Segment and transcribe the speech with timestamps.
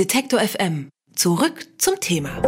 [0.00, 0.88] Detektor FM.
[1.14, 2.40] Zurück zum Thema.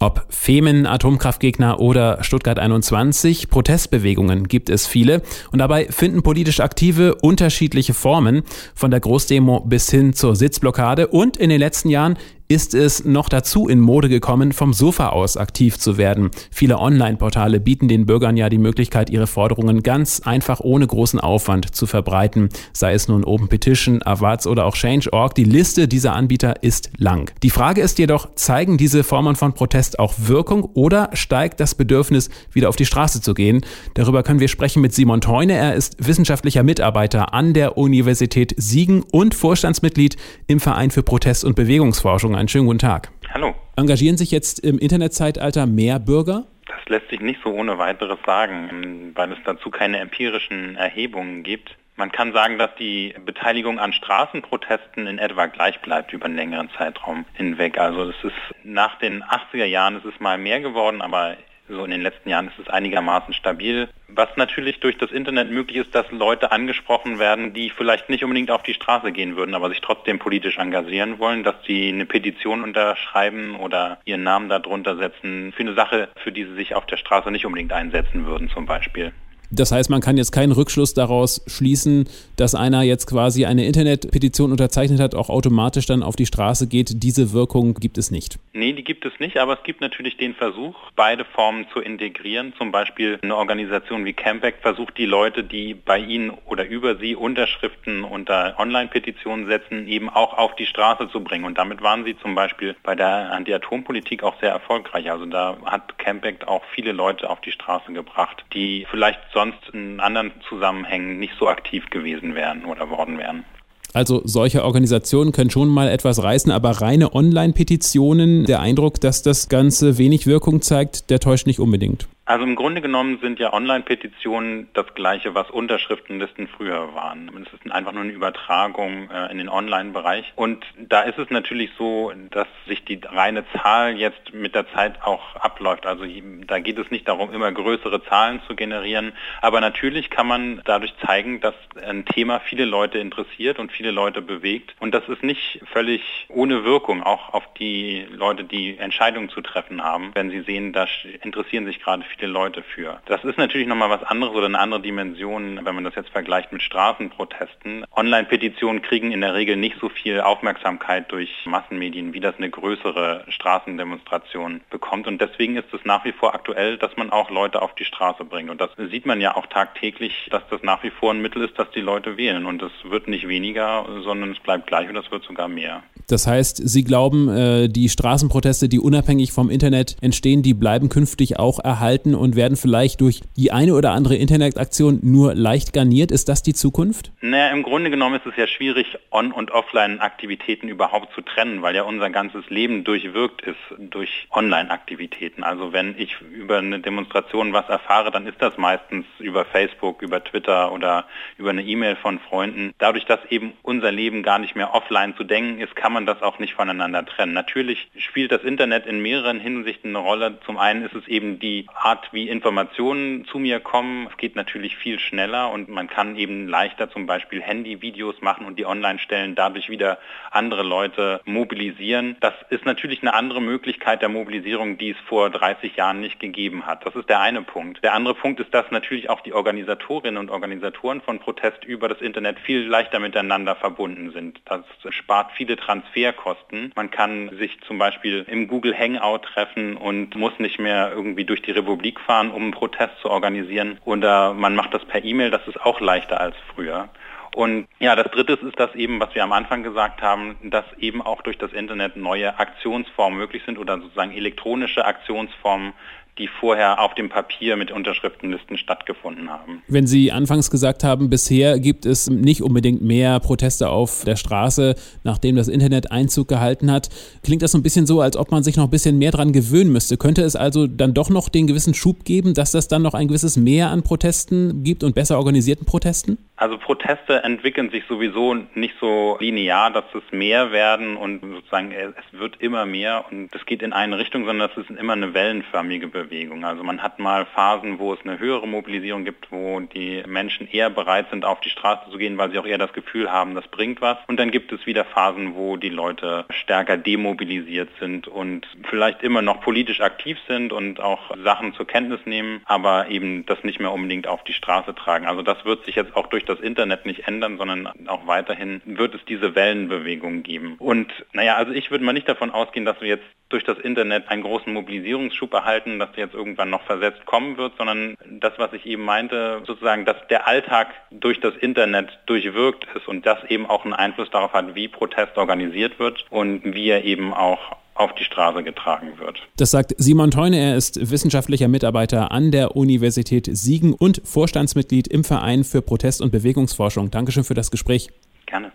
[0.00, 5.22] Ob Femen, Atomkraftgegner oder Stuttgart 21, Protestbewegungen gibt es viele
[5.52, 8.42] und dabei finden politisch Aktive unterschiedliche Formen,
[8.74, 12.18] von der Großdemo bis hin zur Sitzblockade und in den letzten Jahren
[12.48, 16.30] ist es noch dazu in Mode gekommen, vom Sofa aus aktiv zu werden.
[16.50, 21.74] Viele Online-Portale bieten den Bürgern ja die Möglichkeit, ihre Forderungen ganz einfach ohne großen Aufwand
[21.74, 25.34] zu verbreiten, sei es nun Open Petition, Avaz oder auch Change.org.
[25.34, 27.32] Die Liste dieser Anbieter ist lang.
[27.42, 32.30] Die Frage ist jedoch, zeigen diese Formen von Protest auch Wirkung oder steigt das Bedürfnis,
[32.52, 33.62] wieder auf die Straße zu gehen?
[33.94, 35.54] Darüber können wir sprechen mit Simon Teune.
[35.54, 40.16] Er ist wissenschaftlicher Mitarbeiter an der Universität Siegen und Vorstandsmitglied
[40.46, 43.10] im Verein für Protest- und Bewegungsforschung einen schönen guten Tag.
[43.32, 43.54] Hallo.
[43.76, 46.44] Engagieren sich jetzt im Internetzeitalter mehr Bürger?
[46.66, 51.76] Das lässt sich nicht so ohne weiteres sagen, weil es dazu keine empirischen Erhebungen gibt.
[51.96, 56.68] Man kann sagen, dass die Beteiligung an Straßenprotesten in etwa gleich bleibt über einen längeren
[56.76, 57.78] Zeitraum hinweg.
[57.78, 61.36] Also es ist nach den 80er Jahren ist es mal mehr geworden, aber
[61.68, 63.88] so in den letzten Jahren ist es einigermaßen stabil.
[64.08, 68.50] Was natürlich durch das Internet möglich ist, dass Leute angesprochen werden, die vielleicht nicht unbedingt
[68.50, 72.62] auf die Straße gehen würden, aber sich trotzdem politisch engagieren wollen, dass sie eine Petition
[72.62, 76.96] unterschreiben oder ihren Namen darunter setzen für eine Sache, für die sie sich auf der
[76.96, 79.12] Straße nicht unbedingt einsetzen würden zum Beispiel.
[79.50, 84.50] Das heißt, man kann jetzt keinen Rückschluss daraus schließen, dass einer jetzt quasi eine Internetpetition
[84.50, 87.02] unterzeichnet hat, auch automatisch dann auf die Straße geht.
[87.02, 88.38] Diese Wirkung gibt es nicht.
[88.52, 92.54] Nee, die gibt es nicht, aber es gibt natürlich den Versuch, beide Formen zu integrieren.
[92.58, 97.14] Zum Beispiel eine Organisation wie Campact versucht die Leute, die bei ihnen oder über sie
[97.14, 101.44] Unterschriften unter Online-Petitionen setzen, eben auch auf die Straße zu bringen.
[101.44, 105.10] Und damit waren sie zum Beispiel bei der Anti-Atom-Politik auch sehr erfolgreich.
[105.10, 110.00] Also da hat Campact auch viele Leute auf die Straße gebracht, die vielleicht sonst in
[110.00, 113.44] anderen Zusammenhängen nicht so aktiv gewesen wären oder worden wären.
[113.92, 119.48] Also solche Organisationen können schon mal etwas reißen, aber reine Online-Petitionen, der Eindruck, dass das
[119.48, 122.08] Ganze wenig Wirkung zeigt, der täuscht nicht unbedingt.
[122.28, 127.30] Also im Grunde genommen sind ja Online-Petitionen das gleiche, was Unterschriftenlisten früher waren.
[127.46, 130.32] Es ist einfach nur eine Übertragung äh, in den Online-Bereich.
[130.34, 135.04] Und da ist es natürlich so, dass sich die reine Zahl jetzt mit der Zeit
[135.04, 135.86] auch abläuft.
[135.86, 136.04] Also
[136.48, 139.12] da geht es nicht darum, immer größere Zahlen zu generieren.
[139.40, 144.20] Aber natürlich kann man dadurch zeigen, dass ein Thema viele Leute interessiert und viele Leute
[144.20, 144.74] bewegt.
[144.80, 149.84] Und das ist nicht völlig ohne Wirkung, auch auf die Leute, die Entscheidungen zu treffen
[149.84, 150.10] haben.
[150.14, 150.88] Wenn sie sehen, da
[151.22, 153.00] interessieren sich gerade viele Leute für.
[153.06, 156.52] Das ist natürlich nochmal was anderes oder eine andere Dimension, wenn man das jetzt vergleicht
[156.52, 157.84] mit Straßenprotesten.
[157.94, 163.24] Online-Petitionen kriegen in der Regel nicht so viel Aufmerksamkeit durch Massenmedien, wie das eine größere
[163.28, 165.06] Straßendemonstration bekommt.
[165.06, 168.24] Und deswegen ist es nach wie vor aktuell, dass man auch Leute auf die Straße
[168.24, 168.50] bringt.
[168.50, 171.58] Und das sieht man ja auch tagtäglich, dass das nach wie vor ein Mittel ist,
[171.58, 172.46] dass die Leute wählen.
[172.46, 175.82] Und es wird nicht weniger, sondern es bleibt gleich und es wird sogar mehr.
[176.08, 181.38] Das heißt, Sie glauben, äh, die Straßenproteste, die unabhängig vom Internet entstehen, die bleiben künftig
[181.38, 186.10] auch erhalten und werden vielleicht durch die eine oder andere Internetaktion nur leicht garniert.
[186.10, 187.12] Ist das die Zukunft?
[187.20, 191.74] Naja, im Grunde genommen ist es ja schwierig, On- und Offline-Aktivitäten überhaupt zu trennen, weil
[191.74, 195.42] ja unser ganzes Leben durchwirkt ist durch Online-Aktivitäten.
[195.42, 200.22] Also wenn ich über eine Demonstration was erfahre, dann ist das meistens über Facebook, über
[200.22, 201.06] Twitter oder
[201.38, 202.72] über eine E-Mail von Freunden.
[202.78, 206.22] Dadurch, dass eben unser Leben gar nicht mehr offline zu denken ist, kann man das
[206.22, 207.32] auch nicht voneinander trennen.
[207.32, 210.38] Natürlich spielt das Internet in mehreren Hinsichten eine Rolle.
[210.44, 214.08] Zum einen ist es eben die Art, wie Informationen zu mir kommen.
[214.10, 218.58] Es geht natürlich viel schneller und man kann eben leichter zum Beispiel Handyvideos machen und
[218.58, 219.98] die online stellen, dadurch wieder
[220.30, 222.16] andere Leute mobilisieren.
[222.20, 226.66] Das ist natürlich eine andere Möglichkeit der Mobilisierung, die es vor 30 Jahren nicht gegeben
[226.66, 226.86] hat.
[226.86, 227.82] Das ist der eine Punkt.
[227.82, 232.00] Der andere Punkt ist, dass natürlich auch die Organisatorinnen und Organisatoren von Protest über das
[232.00, 234.40] Internet viel leichter miteinander verbunden sind.
[234.44, 236.72] Das spart viele Transfer Transferkosten.
[236.74, 241.42] Man kann sich zum Beispiel im Google Hangout treffen und muss nicht mehr irgendwie durch
[241.42, 241.52] die
[241.86, 243.78] Republik fahren, um einen Protest zu organisieren.
[243.84, 246.88] Oder man macht das per E-Mail, das ist auch leichter als früher.
[247.36, 251.02] Und ja, das Dritte ist das eben, was wir am Anfang gesagt haben, dass eben
[251.02, 255.74] auch durch das Internet neue Aktionsformen möglich sind oder sozusagen elektronische Aktionsformen,
[256.16, 259.62] die vorher auf dem Papier mit Unterschriftenlisten stattgefunden haben.
[259.68, 264.74] Wenn Sie anfangs gesagt haben, bisher gibt es nicht unbedingt mehr Proteste auf der Straße,
[265.04, 266.88] nachdem das Internet Einzug gehalten hat,
[267.22, 269.32] klingt das so ein bisschen so, als ob man sich noch ein bisschen mehr dran
[269.32, 269.98] gewöhnen müsste.
[269.98, 273.08] Könnte es also dann doch noch den gewissen Schub geben, dass das dann noch ein
[273.08, 276.16] gewisses Mehr an Protesten gibt und besser organisierten Protesten?
[276.38, 281.94] Also Proteste entwickeln sich sowieso nicht so linear, dass es mehr werden und sozusagen es
[282.12, 285.88] wird immer mehr und es geht in eine Richtung, sondern es ist immer eine wellenförmige
[285.88, 286.44] Bewegung.
[286.44, 290.68] Also man hat mal Phasen, wo es eine höhere Mobilisierung gibt, wo die Menschen eher
[290.68, 293.48] bereit sind, auf die Straße zu gehen, weil sie auch eher das Gefühl haben, das
[293.48, 293.96] bringt was.
[294.06, 299.22] Und dann gibt es wieder Phasen, wo die Leute stärker demobilisiert sind und vielleicht immer
[299.22, 303.72] noch politisch aktiv sind und auch Sachen zur Kenntnis nehmen, aber eben das nicht mehr
[303.72, 305.06] unbedingt auf die Straße tragen.
[305.06, 308.94] Also das wird sich jetzt auch durch das Internet nicht ändern, sondern auch weiterhin wird
[308.94, 310.56] es diese Wellenbewegung geben.
[310.58, 314.08] Und naja, also ich würde mal nicht davon ausgehen, dass wir jetzt durch das Internet
[314.08, 318.52] einen großen Mobilisierungsschub erhalten, dass der jetzt irgendwann noch versetzt kommen wird, sondern das, was
[318.52, 323.46] ich eben meinte, sozusagen, dass der Alltag durch das Internet durchwirkt ist und das eben
[323.46, 327.94] auch einen Einfluss darauf hat, wie Protest organisiert wird und wie er eben auch auf
[327.94, 329.18] die Straße getragen wird.
[329.36, 330.38] Das sagt Simon Teune.
[330.38, 336.10] Er ist wissenschaftlicher Mitarbeiter an der Universität Siegen und Vorstandsmitglied im Verein für Protest- und
[336.10, 336.90] Bewegungsforschung.
[336.90, 337.88] Dankeschön für das Gespräch.
[338.26, 338.52] Gerne.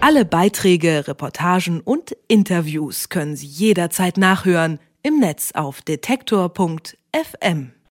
[0.00, 7.72] Alle Beiträge, Reportagen und Interviews können Sie jederzeit nachhören im Netz auf detektor.fm.